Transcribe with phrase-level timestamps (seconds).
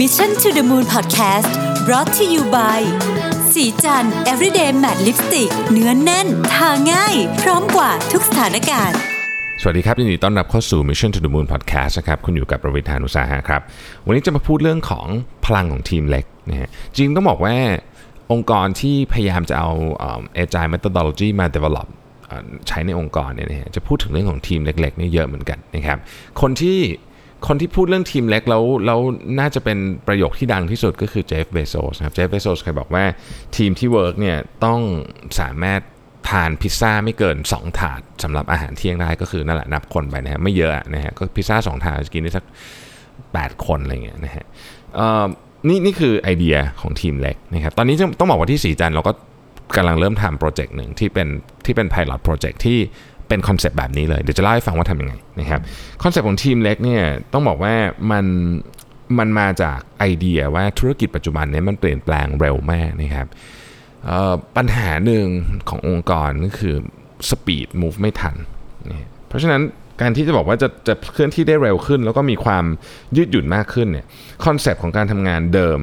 [0.00, 1.50] Mission to the Moon Podcast
[1.86, 2.80] brought to you by
[3.52, 8.98] สีจัน everyday matte lipstick เนื้อนแน่น ทาง่าย พร้อมกว่าทุกสถานการณ์
[9.60, 13.62] สวัสดีครับยินดีต้อนรับเข้าสู่ Mission to the Moon Podcast นะครับ คุณอยู่กับประวิทยานุสาหะครับ
[14.06, 15.06] วันนี้จะมาพูดเรื่องของ
[15.44, 17.54] พลังของทีมเล็กนะฮะจริงต้องบอกว่า
[18.32, 21.88] องค์กรที่พยายามจะเอาเอ่อ agile methodology มา develop
[22.68, 25.98] ใช้ในองค์กรเนี่ยนะฮะจะพูดถึงเรื่องของทีมเล็กๆนี่เยอะเหมือนกันนะครับ
[26.40, 26.78] คนที่
[27.46, 29.00] คนที่พูดเรื่องทีมเล็กแล้วแล้ว
[29.40, 33.04] น่าจะเป็นประโยคที่ดังที่สุดก็คือเจฟเบโซสครับเจฟเบโซสเคยบอกว่า
[33.56, 34.80] ทีมที่ work เนี่ยต้อง
[35.40, 35.80] สามารถ
[36.28, 42.44] ทานพิซซ่าไม่เกิน 2 ถาดสำหรับอาหารเที่ยงได้ก็คือนั่นแหละนับคนไปนะฮะไม่เยอะนะฮะก็พิซซ่า2 ถาดกินได้สัก
[43.04, 44.44] 8 คนอะไรเงี้ยนะฮะ
[45.68, 49.12] นี่นี่คือไอเดียของทีมเล็กนะครับตอนนี้ต้องบอกว่าที่ศรีจันทร์เราก็
[49.76, 51.28] กำลังเริ่มทำโปรเจกต์หนึ่งที่เป็น
[51.64, 52.78] ที่เป็น pilot project ที่
[53.28, 55.60] เป็นคอนเซปต์แบบนี้เลย เดี๋ยวจะเล่าให้ฟังว่าทำยังไงนะครับ
[56.02, 57.02] คอนเซปต์ของทีมเล็กเนี่ย
[57.32, 57.74] ต้องบอกว่า
[58.10, 58.24] มัน
[59.18, 63.26] มันมาจากไอเดียว่าธุรกิจปัจจุบันเนี้มันเปลี่ยนแปลงเร็วมากนะครับ
[64.56, 65.26] ปัญหาหนึ่ง
[65.68, 66.74] ขององค์กรก็คือ
[67.30, 68.34] speed move ไม่ทัน
[68.90, 69.62] นะเพราะฉะนั้น
[70.00, 72.64] การที่จะบอกว่าจะจะเคลื่อนที่ได้เร็วขึ้น แล้วก็มีความ
[73.16, 74.06] ยืดหยุ่นมากขึ้นเนี่ย
[74.44, 75.78] คอนเซปต์ของการทำงานเดิม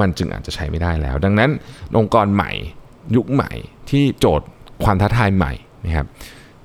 [0.00, 1.50] มันจึงอาจจะใช้ไม่ได้แล้ว ดังนั้น
[1.98, 2.50] องค์กรใหม่
[3.16, 3.52] ยุคใหม่
[3.90, 4.46] ที่โจทย์
[4.84, 5.52] ความท้าทายใหม่
[5.86, 6.06] นะครับ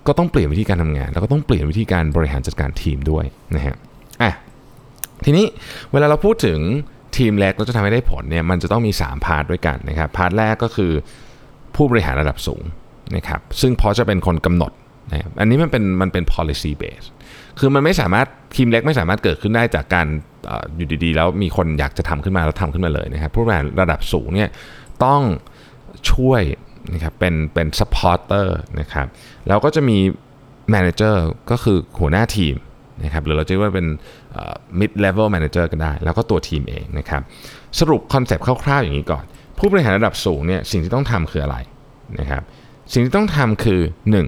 [0.07, 3.75] ก็ต้องเปลี่ยนวิธีการทำงาน แล้วก็ต้องเปลี่ยนวิธีการบริหารจัดการทีมด้วยนะฮะ
[4.21, 4.31] อะ
[5.25, 5.45] ทีนี้
[5.91, 6.59] เวลาเราพูดถึง
[7.17, 10.91] ทีมเล็กเราจะทำให้ได้ผลเนี่ยมันจะต้องมี 3 part ด้วยกันนะครับ part แรกก็คือ
[11.75, 12.63] ผู้บริหารระดับสูง
[13.15, 14.71] นะครับซึ่งพอจะเป็นคนกำหนด
[15.11, 17.07] นะอันนี้มันเป็นมันเป็น policy base
[17.59, 20.07] คือมันไม่สามารถทีมเล็กไม่สามารถเกิดขึ้นได้จากการ
[20.49, 24.49] ออยู่ดีๆ แล้วมีคนอยากจะทำขึ้นมาแล้วทำขึ้นมาเลยนะครับผู้บริหารระดับสูงเนี่ย
[25.05, 25.21] ต้อง
[26.11, 26.41] ช่วย
[26.93, 28.47] นะครับเป็นเป็น supporter
[28.79, 29.07] นะครับ
[29.47, 29.97] แล้วก็จะมี
[30.73, 31.15] manager
[31.51, 32.55] ก็คือหัวหน้าทีม
[33.03, 33.87] นะครับหรือเราจะเรียกว่าเป็น
[34.79, 37.21] mid level manager ก็ได้ แล้วก็ตัวทีมเองนะครับ
[37.79, 39.23] สรุปคอนเซปต์คร่าวๆอย่างนี้ก่อน
[39.57, 41.57] ผู้บริหารระดับสูงเนี่ยสิ่งที่ต้องทำคืออะไร
[42.19, 42.43] นะครับ
[42.93, 43.79] สิ่งที่ต้องทำคือ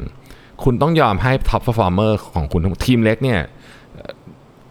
[0.07, 0.63] 1.
[0.63, 3.41] คุณต้องยอมให้ top performer ของคุณทีมเล็กเนี่ย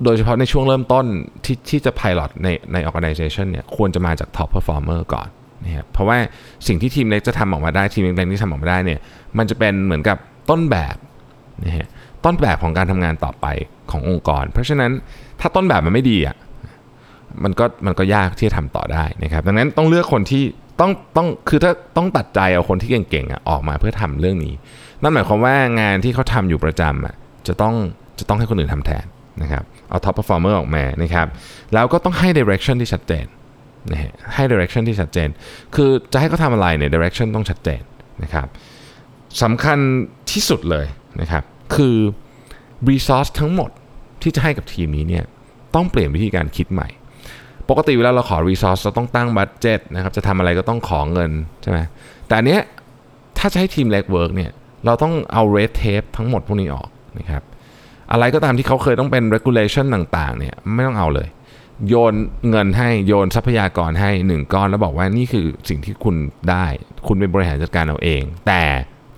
[0.05, 1.05] โดยเฉพาะในช่วงเริ่มต้น
[1.45, 5.29] ที่ที่จะ pilot ในใน organization เนี่ยควรจะมาจาก top performer ก่อน
[5.65, 6.19] นะครับเพราะว่า
[6.67, 9.01] สิ่งที่ทีมเล็กจะทำออกมาได้ทีมเล็กๆที่ทำออกมาได้เนี่ย
[9.39, 10.17] มันจะเป็นเหมือนกับ
[10.51, 10.97] ต้นแบบ
[11.65, 11.89] นะฮะ
[12.25, 13.47] ต้นแบบของการทำงานต่อไป
[13.91, 14.91] ขององค์กร เพราะฉะนั้น
[15.41, 16.37] ถ้าต้นแบบมันไม่ดีอะ
[17.45, 20.45] มันก็มันก็ยากที่จะทำต่อได้นะครับดังนั้นต้องเลือกคนที่
[20.81, 24.55] ต้องต้องคือถ้าต้องตัดใจเอาคนที่เก่งๆอะออกมาเพื่อทำเรื่องนี้
[25.03, 27.15] นั่นหมายความว่างานที่เขาทำอยู่ประจำอะ
[27.49, 27.75] จะต้อง
[28.19, 29.05] จะต้องให้คนอื่นทำแทน
[29.43, 31.27] นะครับเอา top performer อร์ออกมานะครับ
[31.75, 33.27] แล้วก็ต้องให้ direction ที่ชัดเจน
[33.91, 35.29] นะฮะให้ direction ที่ชัดเจน
[35.75, 37.83] คือจะให้เขาทำอะไรเนี่ย direction ต้องชัดเจน
[38.23, 38.47] นะครับ
[39.43, 39.79] สำคัญ
[40.33, 40.87] ที่สุดเลย
[41.21, 41.43] นะครับ
[41.75, 41.97] คือ
[42.89, 43.71] resource ทั้งหมด
[44.23, 45.25] ที่จะให้กับทีมนี้เนี่ย
[45.75, 46.89] ต้องเปลี่ยนวิธีการคิดใหม่
[47.69, 51.31] ปกติเวลาเราขอ resource เราต้องตั้งบัตเจ็ตนะครับ จะทำอะไรก็ต้องขอเงิน
[51.63, 51.79] ใช่ไหม
[52.27, 52.61] แต่อันเนี้ย
[53.39, 54.51] ถ้าจะให้ทีมเล็ก work เนี่ย
[54.87, 57.43] เราต้องเอา red tape ทั้งหมดพวกนี้ออกนะครับ
[58.13, 61.29] อะไรก็ตามที่เขาเคยต้องเป็น regulation ต่างๆเนี่ยไม่ต้องเอาเลย
[61.89, 62.15] โยน
[62.51, 66.17] เงินให้โยนทรัพยากรให้หนึ่งก้อนแล้วบอกว่านี่คือสิ่งที่คุณ
[66.51, 66.67] ได้
[67.07, 68.63] คุณเป็นบริหารจัดการเอาเอง แต่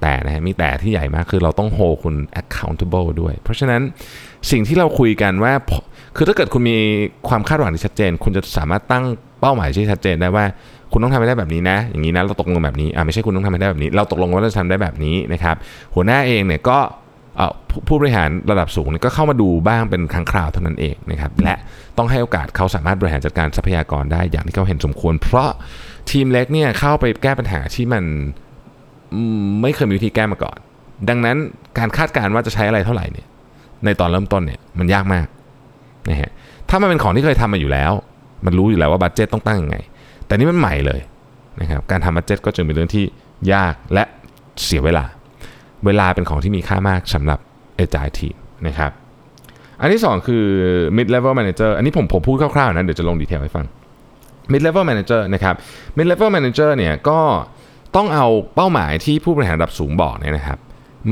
[0.03, 3.83] แต่นะฮะมีแต่ที่ใหญ่มากคือเราต้องโฮคุณ accountable ด้วย เพราะฉะนั้น
[4.51, 5.53] สิ่งที่เราคุยกันว่า
[6.17, 6.77] คือถ้าเกิดคุณมี
[7.29, 9.05] ความคาดหวังที่ชัดเจน คุณจะสามารถตั้ง
[9.41, 10.45] เป้าหมายที่ชัดเจนได้ว่า
[10.93, 15.57] คุณต้องทำให้ได้แบบนี้นะ อย่างนี้นะเราตกลงแบบนี้อ่าไม่ใช่คุณต้องทำให้ได้แบบนี้ เราตกลงว่าเราจะทำได้แบบนี้นะครับ
[15.95, 16.79] หัวหน้าเองเนี่ยก็
[17.89, 21.57] ผู้บริหารระดับสูงก็เข้ามาดูบ้างเป็นครั้งคราวเท่านั้นเองนะครับและ
[21.99, 25.51] ต้องให้โอกาสเขาสามารถบริหารจัดการทรัพยากรได้อย่างที่เขาเห็นสมควร เพราะ
[26.11, 28.05] ทีมเล็กเนี่ยเข้าไปแก้ปัญหาที่มัน
[29.63, 30.59] ไม่เคยมีวิธีแก้มาก่อน
[31.09, 31.37] ดังนั้น
[31.79, 33.27] การคาดการณ์ว่าจะใช้อะไรเท่าไหร่เนี่ย
[33.85, 35.27] ในตอนเริ่มต้นเนี่ยมันยากมาก
[36.11, 36.31] นะฮะ
[36.69, 37.93] ถ้ามันเป็นของที่เคยทำมาอยู่แล้ว
[38.47, 39.77] มันรู้อยู่แล้วว่าบัตเจตต้องตั้งยังไง
[40.27, 41.01] แต่นี่มันใหม่เลย
[41.61, 43.05] นะครับการทำบัตเจตก็จึงเป็นเรื่องที่
[43.53, 44.05] ยากและ
[44.65, 45.05] เสียเวลา
[45.87, 47.39] เวลาเป็นของที่มีค่ามากสำหรับ
[47.77, 48.37] เอจายทีม
[48.67, 48.93] นะครับ
[49.81, 50.45] อันที่สองคือ
[50.97, 53.67] mid level manager อันนี้ผมผมพูดคร่าวๆนะเดี๋ยวจะลงดีเทลให้ฟัง
[54.53, 55.55] mid level manager นะครับ
[55.97, 57.21] mid level manager เนี่ยก็
[57.97, 60.59] ต้องเอาเป้าหมายที่ผู้บริหารระดับสูงบอกเนี่ยนะครับ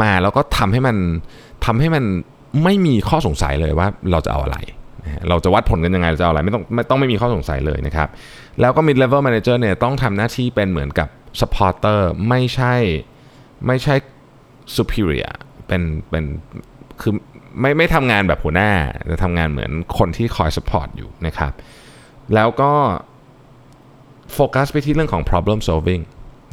[0.03, 0.97] มาแล้วก็ทำให้มัน
[1.65, 2.05] ทำให้มัน
[2.65, 4.59] ไม่มีข้อสงสัยเลยว่าเราจะเอาอะไร
[5.29, 8.09] เราจะวัดผลกันยังไงเราจะเอาอะไรไม่ต้องไม่ต้องไม่มีข้อสงสัยเลยนะครับ
[8.61, 11.09] แล้วก็ mid level manager เนี่ยต้องทำหน้าที่เป็นเหมือนกับ
[11.41, 12.75] supporter ไม่ใช่
[13.67, 13.95] ไม่ใช่
[14.77, 15.35] superior
[15.67, 16.25] เป็นเป็น
[17.01, 17.13] คือ
[17.61, 18.71] ไม่ไม่ทำงานแบบหัวหน้า
[19.07, 21.53] แต่ทำงานเหมือนคนที่คอย support อยู่นะครับ
[22.35, 22.73] แล้วก็
[24.35, 26.03] โฟกัสไปที่เรื่องของ problem solving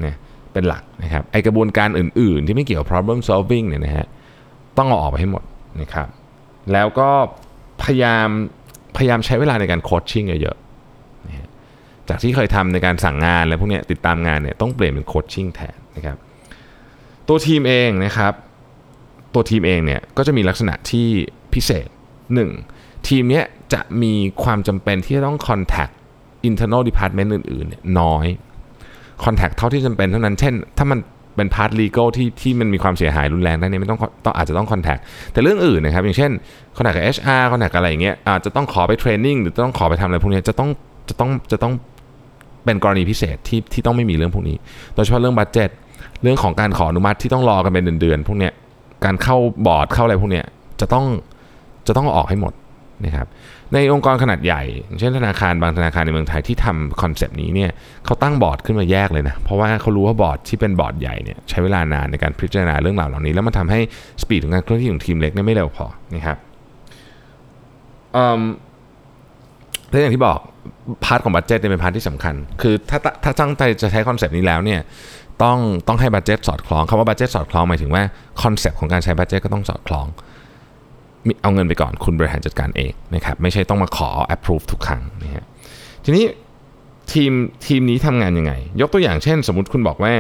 [0.02, 0.16] เนะ
[0.54, 4.08] เป็นหลักนะครับไอกระบวนการอื่นๆ ที่ไม่เกี่ยว problem solving เนี่ยนะฮะ
[4.78, 5.44] ต้องเอาออกไปให้หมด
[5.82, 6.08] นะครับ
[6.74, 7.10] แล้วก็
[7.84, 8.28] พยายาม
[8.98, 16.18] พยายามใช้เวลาในการโคชชิ่งเยอะๆจากที่เคยทำในการสั่งงานและพวกนี้ติดตามงานเนี่ยต้องเปลี่ยนเป็นโคชชิ่งแทนนะครับ
[17.28, 18.34] ตัวทีมเองนะครับ
[19.34, 21.08] ตัวทีมเองเนี่ยก็จะมีลักษณะที่
[21.54, 21.88] พิเศษ
[22.48, 23.08] 1.
[23.08, 24.14] ทีมเนี้ยจะมี
[24.44, 25.94] ความจำเป็นที่จะต้อง contact
[26.50, 28.26] internal department อื่นๆเนี่ยน้อย
[29.24, 31.00] contact เท่าที่จำเป็นเท่านั้น เช่น ถ้ามัน
[31.36, 35.02] เป็นพาร์ท legal ที่ที่มันมีความเสียหายรุนแรงได้เนี่ยไม่ต้องต้องอาจจะต้อง contact
[35.32, 36.32] แต่เรื่องอื่นนะครับ อย่างเช่น
[36.76, 40.70] contact กับ HR contact กับอะไรอย่างเงี้ยอาจจะต้องขอไป training หรือต้องขอไปทำอะไรพวกนี้จะต้อง
[41.10, 41.74] จะต้องจะต้อง
[42.66, 44.58] เป็นกรณีพิเศษที่ที่ต้องไม่มีเรื่องพวกนี้
[44.94, 45.70] โดยเฉพาะเรื่อง budget
[46.26, 48.54] เรื่องของการขออนุมัติที่ต้องรอกันเป็นเดือนๆพวกเนี้ย
[49.06, 49.38] การเข้า
[49.68, 50.46] บอร์ดเข้าอะไรพวกเนี้ย
[50.82, 51.06] จะต้อง
[51.88, 52.54] จะต้องออกให้หมด
[53.06, 53.28] นะครับ
[53.74, 54.62] ในองค์กรขนาดใหญ่
[55.00, 57.72] เช่นธนาคารบางธนาคารในเมืองไทยที่ทำคอนเซปต์นี้เนี่ย
[58.06, 63.80] เขาตั้งบอร์ดขึ้นมาแยกเลยนะ เพราะว่าเขารู้ว่าบอร์ดที่เป็นบอร์ดใหญ่เนี่ยใช้เวลานานในการพิจารณาเรื่องราวเหล่านี้ แล้วมันทำให้
[64.22, 66.38] speed ของการเคลื่อนที่ของทีมเล็กเนี่ยไม่เร็วพอนะครับ
[69.90, 70.40] และอย่างที่บอก
[71.04, 74.80] part ของ budget เนี่ยเป็น part ที่สำคัญ คือถ้าถ้าตั้งใจจะใช้คอนเซปต์นี้แล้วเนี่ย
[75.44, 78.04] ต้องต้องให้ budget สอดคล้องคำว่า budget สอดคล้องหมายถึงว่า
[78.42, 80.08] คอนเซปต์ของการใช้ budget ก็ต้องสอดคล้อง
[81.42, 85.46] เอาเงินไปก่อนคุณบริหารจัดการเองนะครับไม่ใช่ต้องมาขอ approve ทุกครั้งนะฮะ
[86.06, 86.26] ทีนี้
[87.12, 87.32] ทีม
[87.66, 90.14] ทีมนี้ทำงานยังไง ยกตัวอย่างเช่น สมมติคุณบอกว่า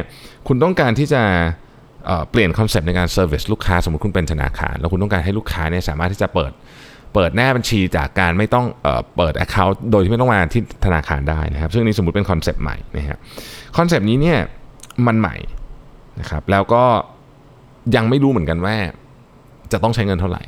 [0.47, 6.51] คุณต้องการที่จะเปลี่ยนคอนเซปต์ในการ service ลูกค้า สมมติคุณเป็นธนาคาร แล้วคุณต้องการให้ลูกค้าเนี่ยสามารถที่จะเปิด
[7.13, 13.19] เปิดหน้าบัญชีจากการไม่ต้องเอ่อเปิด Account โดยที่ไม่ต้องมาที่ธนาคารได้นะครับ ซึ่งนี่สมมติเป็นคอนเซปต์ใหม่นะครับ
[13.77, 14.39] คอนเซปต์นี้เนี่ย
[15.07, 15.35] มันใหม่
[16.19, 16.83] นะครับแล้วก็
[17.95, 18.75] ยังไม่รู้เหมือนกันว่า
[19.71, 20.43] จะต้องใช้เงินเท่าไหร่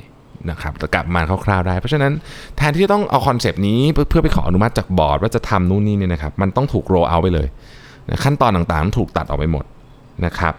[0.50, 2.14] นะครับแต่กลับมาคร่าวๆได้ เพราะฉะนั้น
[2.58, 3.80] แทนที่จะต้องเอาคอนเซปต์นี้
[4.10, 7.48] เพื่อไปขออนุมัติจากบอร์ดว่าจะทำนู่นนี่เนี่ยนะครับมันต้องถูกโรเอาไปเลย
[8.10, 9.66] นะขั้นตอนต่างๆ ถูกตัดออกไปหมด
[10.26, 10.54] นะครับ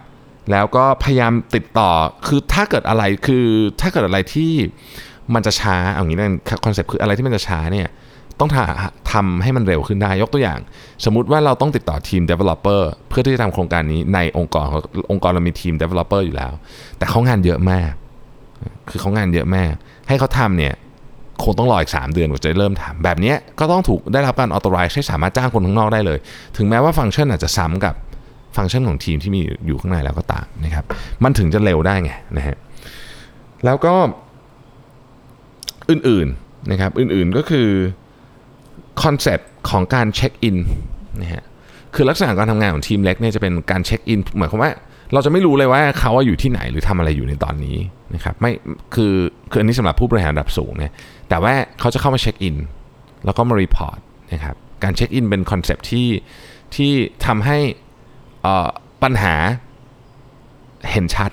[0.51, 1.89] แล้วก็พยายามติดต่อ
[2.27, 3.45] คือถ้าเกิดอะไรคือ
[3.81, 4.51] ถ้าเกิดอะไรที่
[5.33, 6.33] มันจะช้าเอางี้นั่น
[6.65, 7.87] คอนเซปต์คืออะไรที่มันจะช้าเนี่ย
[8.39, 8.49] ต้อง
[9.13, 10.59] ทำให้มันเร็วขึ้นได้ยกตัวอย่าง
[11.05, 14.65] สมมุติว่าเราต้องติดต่อทีม developer เพื่อที่จะทำโครงการนี้ในองค์กร
[15.11, 16.51] องค์กรเรามีทีม developer อยู่แล้ว
[16.97, 17.91] แต่เขางานเยอะมาก
[18.89, 19.73] คือเขางานเยอะมาก
[20.07, 20.73] ให้เขาทำเนี่ย
[21.43, 26.19] คงต้องรออีก 3 เดือนกว่าจะเริ่มทำแบบนี้ก็ต้องถูกได้รับการออโตไรซ์ให้สามารถจ้างคนข้างนอกได้เลย
[26.57, 27.93] ถึงแม้ว่าฟังก์ชันอาจจะซ้ำกับ
[28.57, 30.85] ฟังก์ชันของทีมที่มีอยู่ข้างในแล้วก็ตามนะครับ
[31.23, 32.57] มันถึงจะเร็วได้ไงนะฮะ
[33.65, 33.93] แล้วก็
[35.89, 37.69] อื่นๆนะครับอื่นๆก็คือ
[39.03, 40.57] คอนเซปต์ของการเช็คอิน
[41.21, 41.43] นะฮะ
[41.95, 44.71] คือลักษณะการทำงานของทีมเล็กเนี่ยจะเป็นการเช็คอินหมายความว่า
[45.13, 47.77] เราจะไม่รู้เลยว่าเขาอยู่ที่ไหนหรือทำอะไรอยู่ในตอนนี้
[48.15, 48.51] นะครับไม่
[48.93, 49.13] คือ
[49.51, 50.93] คืออันนี้สำหรับผู้บริหารระดับสูงเนี่ย
[51.29, 52.55] แต่ว่าเขาจะเข้ามาเช็คอิน
[53.25, 53.99] แล้วก็มา report
[54.33, 56.07] นะครับการเช็คอินเป็นคอนเซปต์ที่
[56.75, 56.91] ที่
[57.25, 57.57] ทำให้
[59.03, 59.35] ปัญหา
[60.91, 61.31] เห็นชัด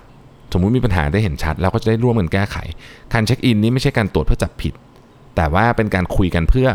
[0.52, 2.56] สมมุติมีปัญหาได้เห็นชัดแล้วก็จะได้ร่วมกันแก้ไข
[3.14, 4.74] การเช็คอินนี้ไม่ใช่การตรวจเพื่อจับผิด
[5.36, 6.68] แต่ว่าเป็นการคุยกันเพื่อ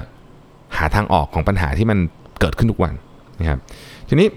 [0.77, 1.99] หาทางออกของปัญหาที่มัน
[2.39, 2.93] เกิดขึ้นทุกวัน
[3.39, 3.59] นะครับ
[4.09, 4.27] ทีนี้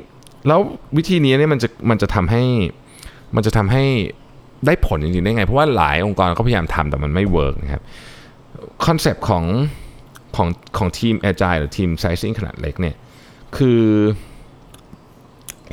[0.49, 0.61] แล้ว
[0.97, 2.43] วิธีนี้เนี่ยมันจะมันจะทำให้
[3.37, 3.85] มันจะทำให้
[4.67, 7.83] ได้ผลจริงๆได้ไง เพราะว่าหลายองค์กรก็พยายามทำแต่มันไม่ work นะครับ
[8.85, 9.45] คอนเซปต์ของ
[10.37, 10.49] ของ
[10.79, 12.97] ของทีม Agile หรือทีม Sizing ขนาดเล็กเนี่ย
[13.57, 13.83] คือ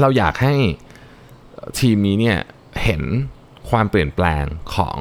[0.01, 0.53] เราอยากให้
[1.79, 2.37] ทีมนี้เนี่ย
[2.83, 3.01] เห็น
[3.69, 4.97] ความเปลี่ยนแปลงของ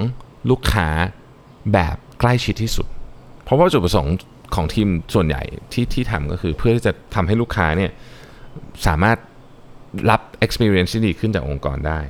[0.51, 0.89] ลูกค้า
[1.73, 2.87] แบบใกล้ชิดที่สุด
[3.43, 4.15] เพราะว่าจุดประสงค์
[4.55, 5.43] ของทีมส่วนใหญ่
[5.73, 7.91] ที่ที่ทำก็คือเพื่อที่จะทำให้ลูกค้าเนี่ย
[8.87, 9.19] สามารถ
[10.11, 12.01] รับ experience ที่ดีขึ้นจากองค์กรได้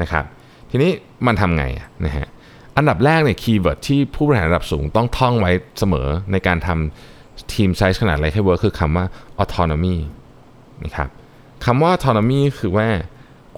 [0.00, 0.24] นะครับ
[0.70, 0.90] ทีนี้
[1.26, 1.64] มันทำไง
[2.04, 2.26] นะฮะ
[2.76, 9.06] อันดับแรกเนี่ย keyword ที่ผู้บริหารระดับสูงต้องท่องไว้เสมอในการทำทีมไซส์ขนาดเล็กให้ work คือคำว่า
[9.42, 9.96] autonomy
[10.84, 11.08] นะครับ
[11.64, 12.88] คำว่า autonomy คือว่า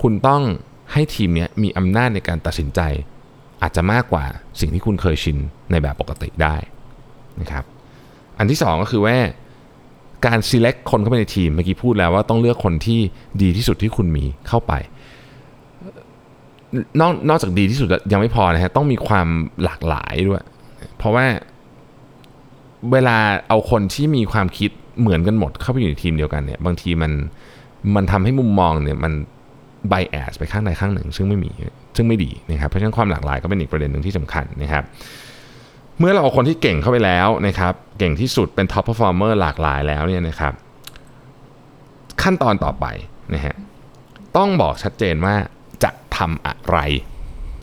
[0.03, 0.43] คุณต้อง
[0.93, 2.81] ให้ทีมนี้มีอำนาจในการตัดสินใจ
[3.63, 4.25] อาจจะมากกว่า
[4.61, 5.39] สิ่งที่คุณเคยชิน
[5.71, 6.57] ในแบบปกติได้
[7.41, 7.65] นะครับ
[8.39, 9.17] อันที่สองก็คือว่า
[10.27, 13.01] การ select คนเข้าไปในทีมเมื่อกี้พูดแล้วว่าต้องเลือกคนที่
[13.43, 14.73] ดีที่สุดที่คุณมีเข้าไป
[17.01, 19.29] นอกนอกจากดีที่สุดยังไม่พอนะฮะต้องมีความ
[19.65, 20.45] หลากหลายด้วย
[20.97, 21.27] เพราะว่า
[22.93, 23.17] เวลา
[23.49, 27.13] เอาคนที่มีความคิดเหมือนกันหมดเข้าไปอยู่ในทีมเดียวกันเนี่ยบางทีมัน
[27.95, 29.13] มันทำให้มุมมองเนี่ยมัน
[29.89, 31.51] bias ไปข้างใดข้างหนึ่ง ซึ่งไม่มี
[31.97, 34.85] ซึ่งไม่ดีนะครับเพราะฉะนั้นความหลากหลายก็เป็นอีกประเด็นหนึ่งที่สำคัญนะครับ
[35.99, 40.53] เมื่อเราเอาคนที่เก่งเข้าไปแล้วนะครับ เก่งที่สุดเป็น top performer หลากหลายแล้วเนี่ยนะครับ
[42.23, 42.87] ขั้นตอนต่อไป
[43.35, 43.55] นะฮะ
[44.37, 45.35] ต้องบอกชัดเจนว่า
[45.85, 46.79] จะทำอะไร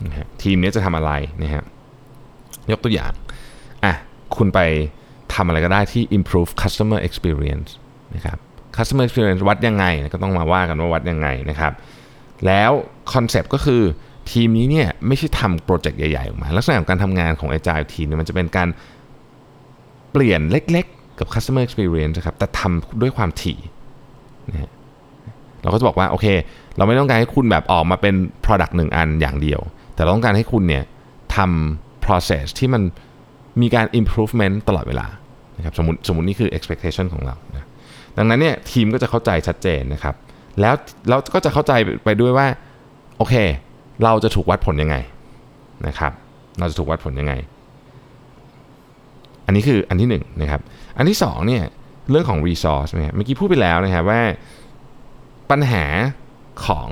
[0.05, 1.11] นะฮะทีมนี้จะทำอะไร
[1.41, 1.63] นะฮะ
[2.71, 3.11] ยกตัวอย่าง
[3.83, 3.93] อะ
[4.37, 4.59] คุณไป
[5.33, 7.69] ทำอะไรก็ได้ที่ improve customer experience
[8.15, 8.37] นะครับ
[8.77, 11.73] customer experience วัดยังไงก็ต้องมาว่ากันว่าวัดยังไงนะครับ
[12.45, 12.71] แล้ว
[13.13, 13.83] คอนเซปต์ก็คือ
[14.31, 18.67] ทีมนี้เนี่ยไม่ใช่ทำโปรเจกต์ใหญ่ๆออกมา ลักษณะของการทำงานของ Agile ทีมเนี่ยมันจะเป็นการ
[20.11, 23.57] เปลี่ยนเล็กๆ กับ customer experience นะครับ แต่ทำด้วยความถี่
[24.51, 24.71] นะฮะ
[25.61, 26.27] เราก็จะบอกว่า โอเค
[26.77, 28.15] เราไม่ต้องการให้คุณแบบออกมาเป็น
[28.45, 29.59] product หนึ่งอันอย่างเดียว
[29.95, 30.83] แต่เราต้องการให้คุณเนี่ย
[31.35, 32.81] ทำ process ที่มัน
[33.61, 35.07] มีการ improvement ตลอดเวลา
[35.57, 37.67] นะครับสมมติสมมตินี่คือ expectation ของเรานะ
[38.17, 40.15] ดังนั้นเนี่ยทีมก็จะเข้าใจชัดเจนนะครับ
[40.61, 40.73] แล้ว
[41.09, 41.73] เราก็จะเข้าใจ
[42.05, 42.47] ไปด้วยว่า
[43.17, 43.35] โอเค
[44.03, 44.95] เราจะถูกวัดผลยังไง
[45.87, 46.11] นะครับ
[46.59, 47.33] เราจะถูกวัดผลยังไง
[49.45, 50.61] อันนี้คืออันที่หนึ่งนะครับ
[50.97, 51.63] อันที่สองเนี่ย
[52.09, 54.21] เรื่องของ resource เนี่ยเมื่อกี้พูดไปแล้วนะครับว่า
[55.51, 55.85] ปัญหา
[56.65, 56.89] ของ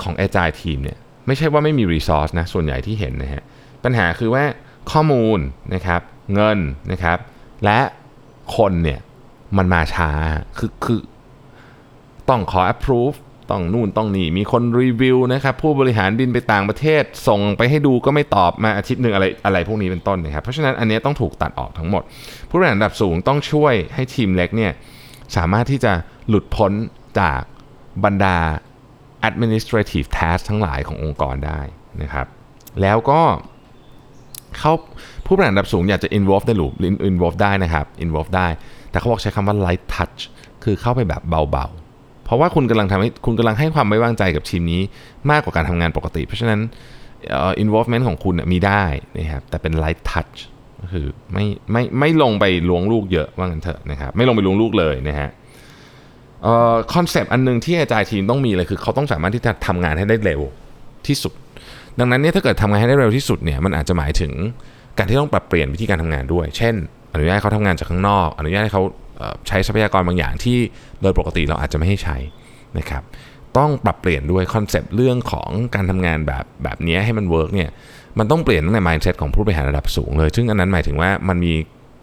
[0.00, 3.42] ของ agile team เนี่ยไม่ใช่ว่าไม่มี resource นะส่วนใหญ่ที่เห็นนะฮะ
[3.84, 4.44] ปัญหาคือว่า
[4.90, 5.38] ข้อมูล
[5.74, 6.00] นะครับ
[6.34, 6.58] เงิน
[6.92, 7.18] นะครับ
[7.64, 7.78] และ
[8.56, 9.00] คนเนี่ย
[9.56, 10.10] มันมาช้า
[10.58, 11.00] คือคือ
[12.28, 13.16] ต้องขอ approve
[13.50, 22.02] ต้องนู่นต้องนี่มีคนรีวิวนะครับผู้บริหารบินไปต่างประเทศ ส่งไปให้ดูก็ไม่ตอบมาอาทิตย์หนึ่งอะไรอะไรพวกนี้เป็นต้นนะครับเพราะฉะนั้นอันนี้ต้องถูกตัดออกทั้งหมด
[22.48, 24.72] ผู้บริหารระดับสูงต้องช่วยให้ทีมเล็กเนี่ย
[25.36, 25.92] สามารถที่จะ
[26.28, 26.72] หลุดพ้น
[27.20, 27.40] จาก
[28.04, 28.36] บรรดา
[29.28, 31.60] administrative task ทั้งหลายขององค์กรได้
[32.02, 32.26] นะครับ
[32.82, 33.20] แล้วก็
[34.58, 34.72] เขา
[35.26, 36.72] ผู้บริหารระดับสูงอยากจะ involve ในหลูป
[37.10, 38.48] involve ได้นะครับ involve ได้
[38.90, 40.20] แต่เขาบอกใช้คำว่า light touch
[40.64, 41.85] คือเข้าไปแบบเบาๆ
[42.26, 44.80] เพราะว่าคุณกำลังทำให้คุณกำลังให้ความไว้วางใจกับทีมนี้
[45.30, 46.60] มากกว่าการทำงานปกติ เพราะฉะนั้น
[47.62, 48.84] involvement ของคุณมีได้
[49.18, 50.36] นะครับแต่เป็น light touch
[50.80, 55.30] ก็คือไม่ไม่ไม่ลงไปล้วงลูกเยอะว่างั้นเถอะนะครับไม่ลงไปล้วงลูกเลยนะฮะ
[56.94, 60.40] คอนเซปต์อันนึงที่ Agile ทีมต้องมีเลยคือเขาต้องสามารถที่จะทำงานให้ได้เร็ว
[61.06, 61.32] ที่สุด
[61.98, 64.32] ดังนั้นเนี่ยถ้าเกิดทำงานให้ได้เร็วที่สุดเนี่ยมันอาจจะหมายถึง
[64.98, 66.74] การที่ต้องปรับเปลี่ยนวิธีการทำงานด้วย เช่น
[67.12, 68.82] อนุญาตให้เขาทำงานจากข้างนอก อนุญาตให้เขา
[69.48, 70.58] ใช้ทรัพยากรบางอย่างที่
[71.02, 72.16] โดยปกติเราอาจจะไม่ให้ใช้
[72.78, 73.02] นะครับ
[73.56, 77.70] ต้องปรับเปลี่ยนด้วยคอนเซปต์เรื่องของการทำงานแบบแบบนี้ให้มัน work เนี่ย
[78.18, 81.52] มันต้องเปลี่ยนตั้งแต่ mindset ของผู้บริหารระดับสูงเลย ซึ่งอันนั้นหมายถึงว่ามันมี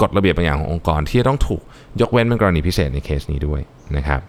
[0.02, 1.62] กฎระเบียบบางอย่างขององค์กร ที่ต้องถูก
[2.02, 3.62] ยกเว้นเป็นกรณีพิเศษในเคสนี้ด้วย
[3.98, 4.22] นะครับ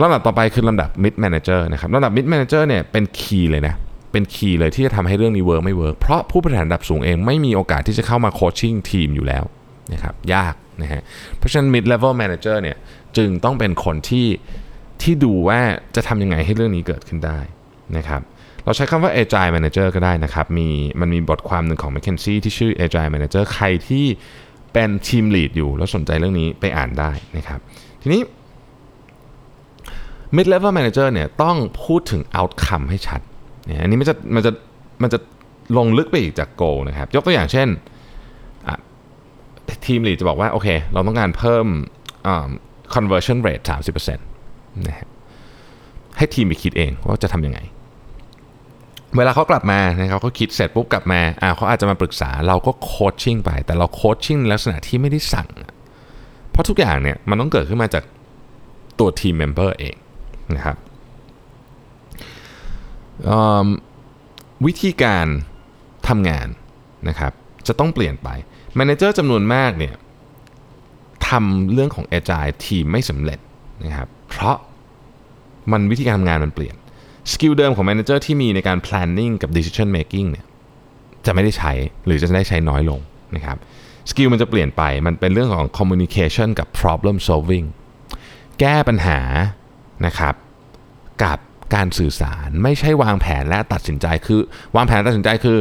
[0.00, 3.74] ลำดับต่อไปคือลำดับ mid manager นะครับลำดับ mid manager เนี่ยเป็น key เลยนะ
[4.12, 9.44] เป็น key เลยที่จะทำให้เรื่องนี้ work ไม่ work เพราะผู้บริหารระดับสูงเองไม่มีโอกาสที่จะเข้ามา coaching ทีมอยู่แล้ว
[9.92, 11.02] นะครับยาก นะฮะ
[11.38, 12.76] เพราะฉะนั้น mid level manager เนี่ย
[13.16, 14.26] จึงต้องเป็นคนที่
[15.02, 15.60] ที่ดูว่า
[15.96, 17.38] จะทำยังไงให้เรื่องนี้เกิดขึ้นได้
[17.96, 18.22] นะครับ
[18.64, 20.68] เราใช้คำว่า agile manager ก็ได้นะครับมี
[21.00, 24.04] มันมีบทความหนึ่งของ McKinsey ที่ชื่อ agile manager ใครที่
[24.72, 27.58] เป็นทีม lead อยู่แล้วสนใจเรื่องนี้ไปอ่านได้นะครับ
[28.02, 28.22] ทีนี้
[30.36, 33.20] mid level manager เนี่ยต้องพูดถึง outcome ให้ชัด
[33.64, 34.52] เนี่ยอันนี้มันจะมันจะ
[35.02, 35.18] มันจะ
[35.76, 37.68] ลงลึกไปอีกจาก goal นะครับยกตัวอย่างเช่น
[39.86, 41.66] team lead จะบอกว่า โอเค เราต้องการเพิ่ม
[42.94, 45.08] conversion rate 30%นะฮะ
[46.16, 47.58] ให้ทีมไปคิดเองว่าจะทำยังไง
[49.16, 55.48] เวลาเขากลับมานะครับเขาคิดเสร็จปุ๊บกลับมาอ่าเขาอาจจะมาปรึกษาเราก็ coaching ไป แต่เรา coaching ในลักษณะที่ไม่ได้สั่ง
[56.50, 58.04] เพราะทุกอย่างเนี่ยมันต้องเกิดขึ้นมาจาก
[58.98, 59.96] ตัว team member เอง
[60.56, 60.76] นะครับ
[64.66, 65.26] วิธีการ
[66.08, 66.46] ทำงาน
[67.08, 67.32] นะครับ
[67.66, 68.28] จะต้องเปลี่ยนไป
[68.76, 69.94] manager จำนวนมากเนี่ย
[71.28, 73.38] ทำเรื่องของ Agile ทีมไม่สำเร็จ
[73.84, 74.56] นะครับเพราะ
[75.72, 76.74] มันวิธีการทำงานมันเปลี่ยน
[77.32, 80.44] skill เดิมของ manager ที่มีในการ planning กับ decision making เนี่ย
[81.26, 81.72] จะไม่ได้ใช้
[82.06, 83.00] หรือจะได้ใช้น้อยลง
[83.36, 83.56] นะครับ
[84.10, 87.66] skill มันจะเปลี่ยนไปมันเป็นเรื่องของ communication กับ problem solving
[88.60, 89.20] แก้ปัญหา
[90.06, 90.34] นะครับ
[91.24, 91.38] กับ
[91.74, 94.40] การสื่อสารไม่ใช่วางแผนและตัดสินใจคือ
[94.76, 95.58] วางแผนตัดสินใจคือ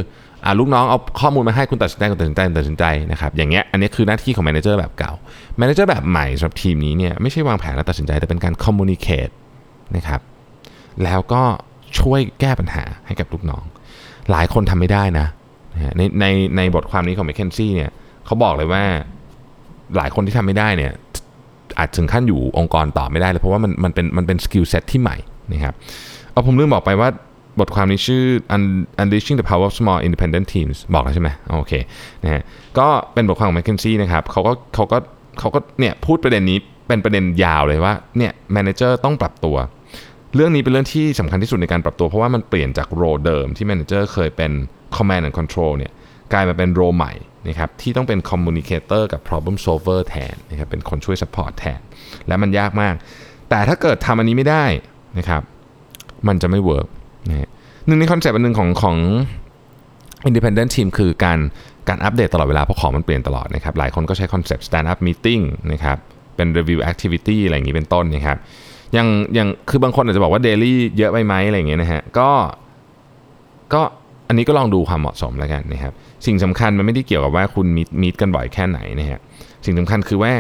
[0.60, 5.12] ลูกน้องเอาข้อมูลมาให้คุณตัดสินใจคุณตัดสินใจตัดสินใจนะครับอย่างเงี้ยอันนี้คือหน้าที่ของ manager แบบเก่า
[5.58, 9.30] manager แบบใหม่สำหรับทีมนี้เนี่ยไม่ใช่วางแผนและตัดสินใจแต่เป็นการ communicate
[9.96, 10.22] นะครับ
[11.04, 11.44] แล้วก็
[12.00, 13.64] ช่วยแก้ปัญหาให้กับลูกน้อง
[14.32, 15.28] หลายคนทำไม่ได้นะ
[15.98, 16.26] ในใน
[16.58, 17.90] ในบทความนี้ของ m c k เคนซี่เนี่ย
[18.26, 18.84] เขาบอกเลยว่า
[19.98, 20.92] หลายคนที่ทำไม่ได้เนี่ย
[21.78, 25.18] อาจถึงขั้นอยู่องค์กรต่อไม่ได้เลยเพราะว่ามันมันเป็นมันเป็น skill set ที่ใหม่
[25.52, 25.74] นะครับ
[26.32, 27.10] เอาผมลืมบอกไปว่า
[27.60, 28.24] บทความนี้ชื่อ
[29.02, 31.74] Unleashing the Power of Small Independent Teams บอกแล้วใช่ไหมโอเค
[32.24, 32.42] นะฮะ
[32.80, 34.98] ก็เป็นบทความของ McKinsey นะครับเขาก็เขาก็
[35.40, 36.58] เขาก็เนี่ยพูดประเด็นนี้
[36.88, 39.56] เป็นประเด็นยาวเลยว่าเนี่ย manager ต้องปรับตัว
[40.36, 44.52] เรื่องนี้เป็นเรื่องที่สำคัญที่สุดในการปรับตัว เพราะว่ามันเปลี่ยนจาก role เดิมที่ manager เคยเป็น
[44.96, 45.92] command and control เนี่ย
[46.34, 47.14] กลายมาเป็น role ใหม่
[47.48, 51.80] นะครับที่ต้องเป็น communicator กับ problem solver แทนนะครับเป็นคนช่วย support แทน
[52.28, 52.96] และมันยากมาก
[53.50, 54.66] แต่ถ้าเกิดทำอันนี้ไม่ได้
[55.18, 55.42] นะครับ
[56.28, 56.88] มันจะไม่ work
[57.30, 57.50] นะ
[57.88, 58.98] หนึ่งในคอนเซปต์อันหนึ่งของของ
[60.30, 61.40] independent team คือการ
[61.90, 65.98] การอัปเดตตลอดเวลา เพราะของมันเปลี่ยนตลอดนะครับ หลายคนก็ใช้คอนเซปต์ stand up meeting นะครับ
[66.36, 68.38] เป็น review activity อะไรอย่างนี้เป็นต้นนะครับ
[68.98, 72.30] ยังยังคือบางคนอาจจะบอกว่า daily เยอะไปไหมอะไรอย่างเงี้ยนะฮะ ก็
[73.74, 73.82] ก็
[74.28, 75.94] อันนี้ก็ลองดูความเหมาะสมแล้วกันนะครับ
[76.26, 79.20] สิ่งสำคัญมันไม่ได้เกี่ยวกับว่าคุณมี meet กันบ่อยแค่ไหนนะฮะ
[79.66, 80.32] สิ่งสำคัญคือว่า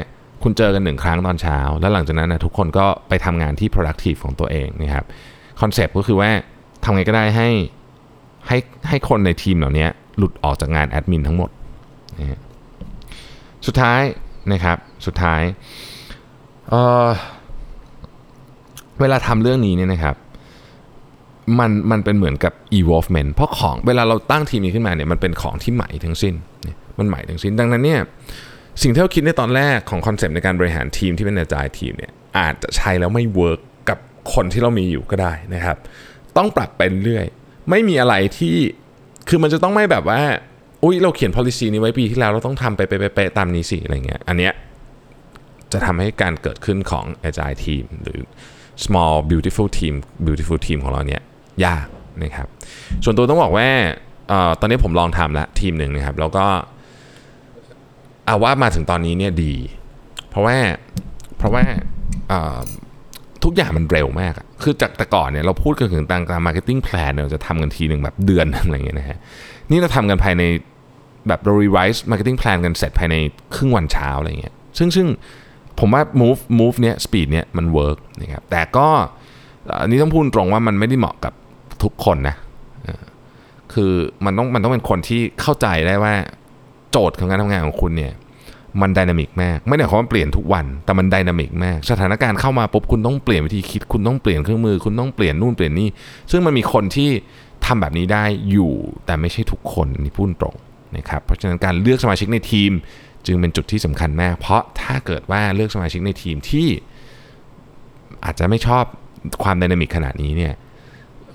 [0.44, 5.06] คุณเจอกันหนึ่งครั้งตอนเช้า แล้วหลังจากนั้นนะทุกคนก็ไปทำงานที่ productive ของตัวเองนะครับ
[5.62, 6.32] คอนเซปต์ก็คือว่า
[6.84, 7.50] ทำไงก็ได้ให้
[8.48, 9.88] ให้ให้คนในทีมเหล่านี้
[10.18, 11.50] หลุดออกจากงานแอดมินทั้งหมด
[12.20, 12.40] นะ
[13.68, 14.02] สุดท้าย
[14.52, 15.42] นะครับสุดท้าย
[16.70, 20.16] เเวลาทำเรื่องนี้เนี่ยนะครับ
[21.60, 28.00] มันมันเป็นเหมือนกับ evolvement เพราะของเวลาเราตั้งทีมนี้ขึ้นมาเนี่ยมันเป็นของที่ใหม่ทั้งสิ้นเนี่ยมันใหม่ทั้งสิ้น ดังนั้นเนี่ย
[28.82, 33.98] สิ่งที่เราคิดในตอนแรกของคอนเซปต์ในการบริหารทีมที่เป็น agile ทีมเนี่ยอาจจะใช้แล้วไม่ work กับ
[34.34, 35.78] คนที่เรามีอยู่ก็ได้นะครับ
[36.58, 37.26] ปรับไปเรื่อย
[37.70, 38.56] ไม่มีอะไรที่
[39.30, 40.22] คือมันจะต้องไม่แบบว่า
[40.84, 44.54] อุ้ยเราเขียน policy นี้ไว้ปีที่แล้วเราต้องทำไปไปไปตามนี้สิอะไรเงี้ยอันเนี้ย
[45.72, 48.22] จะทำให้การเกิดขึ้นของ agile team หรือ
[48.86, 51.22] small beautiful team beautiful team ของเราเนี่ย
[51.66, 51.88] ยาก
[52.24, 52.48] นะครับ
[53.04, 53.68] ส่วนตัวต้องบอกว่า
[54.32, 56.46] ออตอนนี้ผมลองทำแล้วทีมหนึ่งนะครับ แล้วก็
[58.26, 59.54] เอาว่ามาถึงตอนนี้เนี่ยดี
[60.30, 60.58] เพราะว่า
[61.38, 61.64] เพราะว่า
[63.44, 69.18] ทุกอย่างมันเร็วมากอะ คือจากแต่ก่อนเนี่ยเราพูดกันถึงตามการ marketing plan เนี่ยเราจะทำกันทีหนึ่งแบบเดือนอะไรเงี้ยนะฮะ
[69.72, 70.44] นี่เราทำกันภายใน
[71.28, 73.16] แบบเรา revise marketing plan กันเสร็จภายใน
[73.56, 75.08] ครึ่งวันเช้าอะไรเงี้ยซึ่งซึ่ง
[75.80, 78.88] ผมว่า move move เนี้ย speed เนี้ยมัน work นะครับแต่ก็
[79.82, 81.34] อันนี้ต้องพูดตรงว่ามันไม่ได้เหมาะกับ
[81.84, 82.36] ทุกคนนะ
[83.74, 83.94] คือ
[84.26, 86.14] มันต้องมันต้องเป็นคนที่เข้าใจได้ว่า
[86.92, 88.14] โจทย์ของการทำงานของคุณเนี่ย
[88.82, 95.90] มันดินามิกมาก ไม่ได้หมายความว่าเปลี่ยนทุกวัน แต่มันดินามิกมาก สถานการณ์เข้ามาปุ๊บคุณต้องเปลี่ยนวิธีคิด คุณต้องเปลี่ยนเครื่องมือ คุณต้องเปลี่ยนนู่นเปลี่ยนนี่
[96.32, 97.10] ซึ่งมันมีคนที่
[97.66, 98.74] ทำแบบนี้ได้อยู่
[99.06, 100.56] แต่ไม่ใช่ทุกคนนี่พูดตรง
[100.98, 102.72] นะครับ เพราะฉะนั้นการเลือกสมาชิกในทีม
[103.26, 106.68] จึงเป็นจุดที่สำคัญมาก เพราะถ้าเกิดว่าเลือกสมาชิกในทีมที่
[108.26, 108.84] อาจจะไม่ชอบ
[109.44, 110.54] ความดินามิกขนาดนี้เนี่ย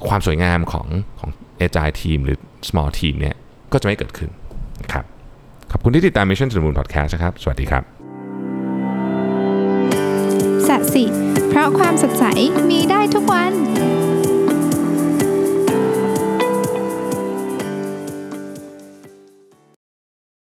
[0.08, 0.86] ความสวยงามของ
[1.18, 1.30] ของ
[1.66, 3.36] agile team หรือ small team เนี่ย
[3.72, 4.30] ก็จะไม่เกิดขึ้น
[5.72, 7.82] ขอบคุณที่ติดตาม Mission to the Moon Podcast นะครับ สวัสดีครับ
[10.68, 11.04] สัสิ
[11.48, 12.24] เพราะความสดใส
[12.70, 13.52] มีได้ทุกวัน